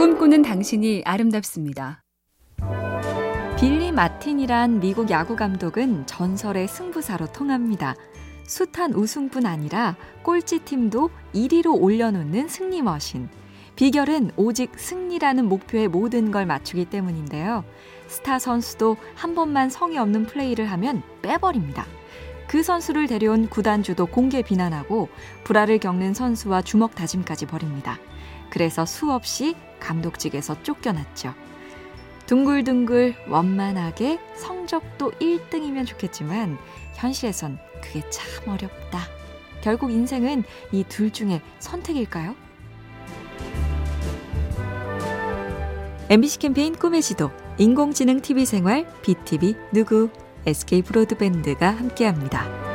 [0.00, 2.02] 꿈꾸는 당신이 아름답습니다.
[3.58, 7.94] 빌리 마틴이란 미국 야구 감독은 전설의 승부사로 통합니다.
[8.46, 13.28] 숱한 우승뿐 아니라 꼴찌 팀도 1위로 올려놓는 승리 머신.
[13.76, 17.62] 비결은 오직 승리라는 목표에 모든 걸 맞추기 때문인데요.
[18.06, 21.84] 스타 선수도 한 번만 성의 없는 플레이를 하면 빼버립니다.
[22.48, 25.10] 그 선수를 데려온 구단주도 공개 비난하고
[25.44, 27.98] 불화를 겪는 선수와 주먹 다짐까지 벌입니다.
[28.50, 31.34] 그래서 수없이 감독직에서 쫓겨났죠.
[32.26, 36.58] 둥글둥글 원만하게 성적도 1등이면 좋겠지만
[36.94, 39.00] 현실에선 그게 참 어렵다.
[39.62, 42.34] 결국 인생은 이 둘 중에 선택일까요?
[46.08, 50.10] MBC 캠페인 꿈의 지도 인공지능 TV 생활 BTV 누구
[50.46, 52.69] SK 브로드밴드가 함께합니다.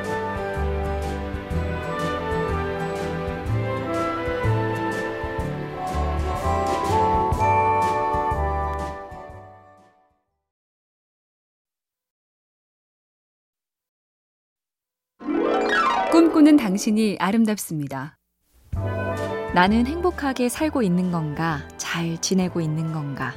[16.46, 18.20] 꿈꾸는 당신이 아름답습니다.
[19.56, 21.68] 나는 행복하게 살고 있는 건가?
[21.78, 23.34] 잘 지내고 있는 건가?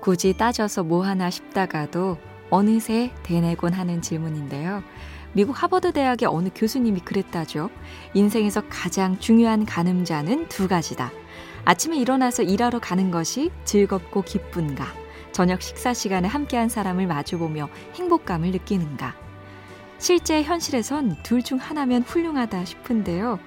[0.00, 2.16] 굳이 따져서 뭐 하나 싶다가도
[2.48, 4.82] 어느새 되뇌곤 하는 질문인데요.
[5.34, 7.68] 미국 하버드 대학의 어느 교수님이 그랬다죠.
[8.14, 11.12] 인생에서 가장 중요한 가늠자는 두 가지다.
[11.66, 14.86] 아침에 일어나서 일하러 가는 것이 즐겁고 기쁜가?
[15.32, 19.29] 저녁 식사 시간에 함께한 사람을 마주보며 행복감을 느끼는가?
[20.00, 23.38] 실제 현실에선 둘 중 하나면 훌륭하다 싶은데요.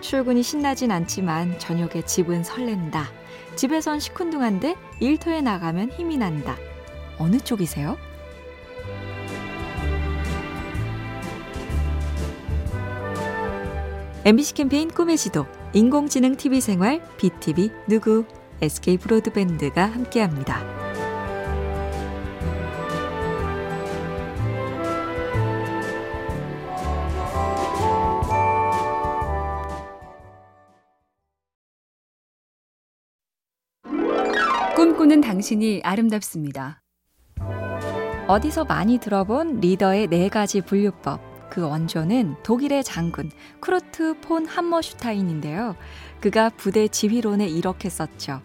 [0.00, 3.06] 출근이 신나진 않지만 저녁에 집은 설렌다.
[3.56, 6.56] 집에선 시큰둥한데 일터에 나가면 힘이 난다.
[7.18, 7.96] 어느 쪽이세요?
[14.24, 18.24] MBC 캠페인 꿈의 지도, 인공지능 TV 생활, BTV 누구,
[18.60, 20.85] SK 브로드밴드가 함께합니다.
[34.86, 36.80] 꿈꾸는 당신이 아름답습니다.
[38.28, 41.50] 어디서 많이 들어본 리더의 네 가지 분류법.
[41.50, 45.74] 그 원조는 독일의 장군 쿠르트 폰 함머슈타인인데요.
[46.20, 48.42] 그가 부대 지휘론에 이렇게 썼죠.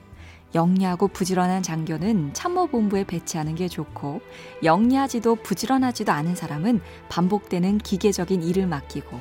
[0.56, 4.22] 영리하고 부지런한 장교는 참모본부에 배치하는 게 좋고
[4.64, 9.20] 영리하지도 부지런하지도 않은 사람은 반복되는 기계적인 일을 맡기고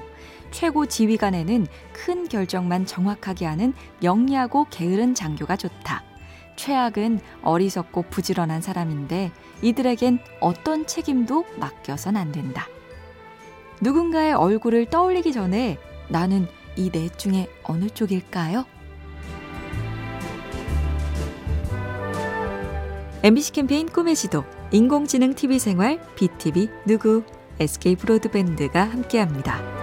[0.52, 6.09] 최고 지휘관에는 큰 결정만 정확하게 하는 영리하고 게으른 장교가 좋다.
[6.60, 9.32] 최악은 어리석고 부지런한 사람인데
[9.62, 12.66] 이들에겐 어떤 책임도 맡겨선 안 된다.
[13.80, 15.78] 누군가의 얼굴을 떠올리기 전에
[16.08, 18.66] 나는 이 넷 중에 어느 쪽일까요?
[23.22, 27.22] MBC 캠페인 꿈의 지도, 인공지능 TV 생활, BTV 누구,
[27.58, 29.79] SK 브로드밴드가 함께합니다.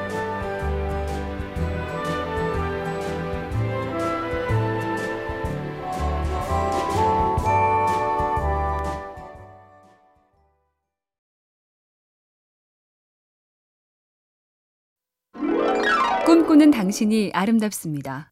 [16.38, 18.32] 꿈꾸는 당신이 아름답습니다.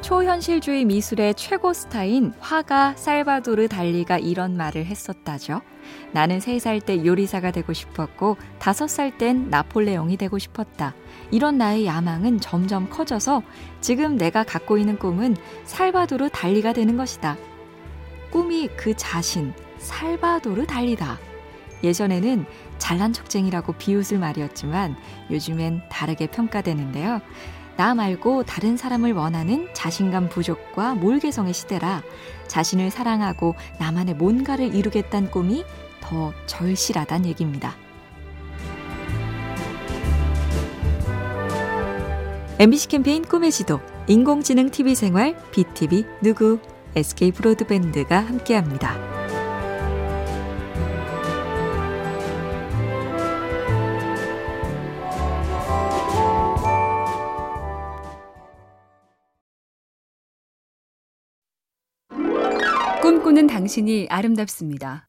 [0.00, 5.60] 초현실주의 미술의 최고 스타인 화가 살바도르 달리가 이런 말을 했었다죠.
[6.12, 10.96] 나는 세살때 요리사가 되고 싶었고 다섯 살땐 나폴레옹이 되고 싶었다.
[11.30, 13.44] 이런 나의 야망은 점점 커져서
[13.80, 17.36] 지금 내가 갖고 있는 꿈은 살바도르 달리가 되는 것이다.
[18.32, 21.20] 꿈이 그 자신, 살바도르 달리다.
[21.84, 22.44] 예전에는
[22.78, 24.96] 잘난 척쟁이라고 비웃을 말이었지만
[25.30, 27.20] 요즘엔 다르게 평가되는데요.
[27.76, 32.02] 나 말고 다른 사람을 원하는 자신감 부족과 몰개성의 시대라
[32.48, 35.64] 자신을 사랑하고 나만의 뭔가를 이루겠다는 꿈이
[36.00, 37.76] 더 절실하단 얘기입니다.
[42.58, 46.58] MBC 캠페인 꿈의 지도, 인공지능 TV 생활, BTV 누구,
[46.96, 49.17] SK 브로드밴드가 함께합니다.
[63.28, 65.06] 꿈꾸는 당신이 아름답습니다.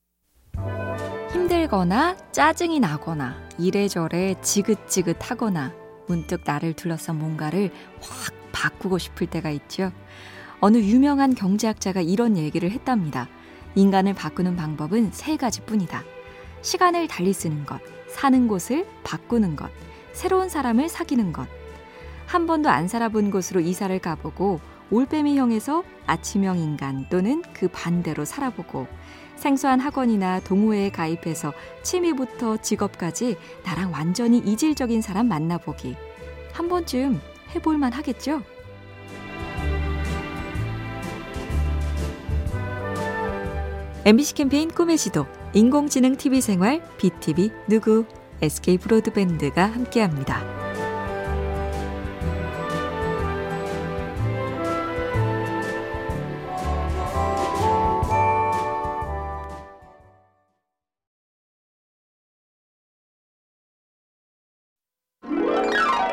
[1.32, 5.74] 힘들거나 짜증이 나거나 이래저래 지긋지긋하거나
[6.06, 7.72] 문득 나를 둘러싼 뭔가를
[8.02, 9.94] 확 바꾸고 싶을 때가 있죠.
[10.60, 13.30] 어느 유명한 경제학자가 이런 얘기를 했답니다.
[13.76, 16.04] 인간을 바꾸는 방법은 세 가지 뿐이다.
[16.62, 17.80] 시간을 달리 쓰는 것,
[18.10, 19.70] 사는 곳을 바꾸는 것,
[20.12, 21.48] 새로운 사람을 사귀는 것.
[22.26, 24.60] 한 번도 안 살아본 곳으로 이사를 가보고
[24.92, 28.88] 올빼미형에서 아침형 인간 또는 그 반대로 살아보고
[29.36, 35.96] 생소한 학원이나 동호회에 가입해서 취미부터 직업까지 나랑 완전히 이질적인 사람 만나보기.
[36.52, 37.22] 한 번쯤
[37.56, 38.44] 해볼만 하겠죠?
[44.06, 48.06] MBC 캠페인 꿈의 지도, 인공지능 TV 생활, BTV 누구,
[48.42, 50.69] SK 브로드밴드가 함께합니다.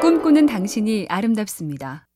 [0.00, 2.06] 꿈꾸는 당신이 아름답습니다.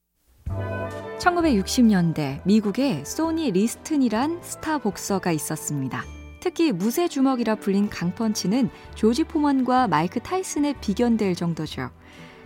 [1.18, 6.04] 1960년대 미국에 소니 리스튼이란 스타 복서가 있었습니다.
[6.40, 11.90] 특히 무쇠 주먹이라 불린 강펀치는 조지 포먼과 마이크 타이슨에 비견될 정도죠.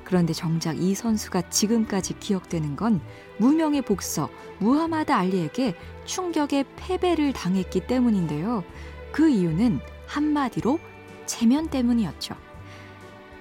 [0.04, 3.00] 그런데 정작 이 선수가 지금까지 기억되는 건
[3.38, 8.62] 무명의 복서 무하마드 알리에게 충격의 패배를 당했기 때문인데요.
[9.10, 10.78] 그 이유는 한마디로
[11.26, 12.36] 체면 때문이었죠.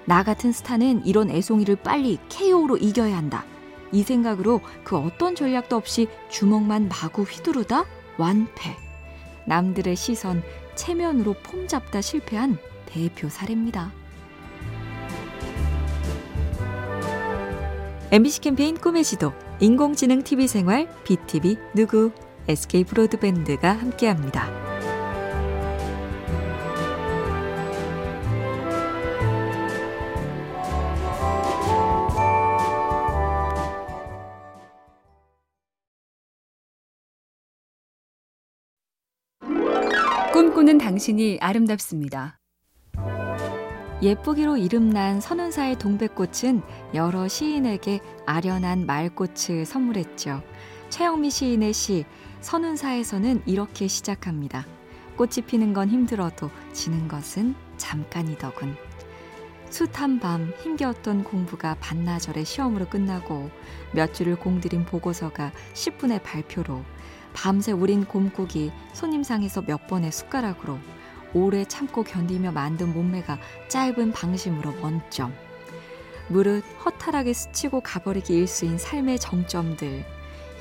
[0.06, 3.46] 나 같은 스타는 이런 애송이를 빨리 KO로 이겨야 한다.
[3.92, 7.86] 이 생각으로 그 어떤 전략도 없이 주먹만 마구 휘두르다
[8.18, 8.76] 완패.
[9.46, 10.44] 남들의 시선,
[10.76, 13.92] 체면으로 폼 잡다 실패한 대표 사례입니다.
[18.12, 22.12] MBC 캠페인 꿈의 지도, 인공지능 TV 생활, BTV 누구,
[22.48, 24.73] SK 브로드밴드가 함께합니다.
[40.64, 42.40] 꿈꾸는 당신이 아름답습니다.
[44.02, 46.62] 예쁘기로 이름난 선운사의 동백꽃은
[46.94, 50.42] 여러 시인에게 아련한 말꽃을 선물했죠.
[50.90, 52.06] 최영미 시인의 시
[52.40, 54.66] 선운사에서는 이렇게 시작합니다.
[55.18, 58.78] 꽃이 피는 건 힘들어도 지는 것은 잠깐이더군.
[59.70, 63.50] 숱한 밤 힘겨웠던 공부가 반나절의 시험으로 끝나고
[63.94, 66.84] 몇 줄을 공들인 보고서가 10분의 발표로
[67.34, 70.78] 밤새 우린 곰국이 손님상에서 몇 번의 숟가락으로
[71.34, 75.34] 오래 참고 견디며 만든 몸매가 짧은 방심으로 원점.
[76.30, 80.06] 무릇 허탈하게 스치고 가버리기 일수인 삶의 정점들.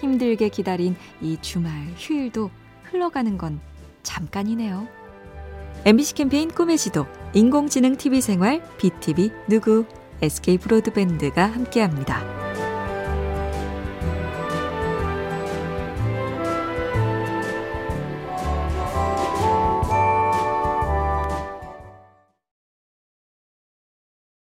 [0.00, 2.50] 힘들게 기다린 이 주말 휴일도
[2.84, 3.60] 흘러가는 건
[4.02, 4.88] 잠깐이네요.
[5.84, 9.84] MBC 캠페인 꿈의 지도, 인공지능 TV 생활, BTV 누구,
[10.20, 12.41] SK 브로드밴드가 함께합니다.